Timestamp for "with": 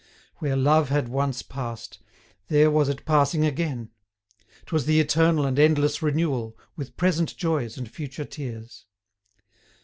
6.75-6.97